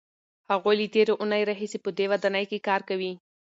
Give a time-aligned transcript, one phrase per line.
[0.51, 3.11] هغوی له تېرې اوونۍ راهیسې په دې ودانۍ کار کوي.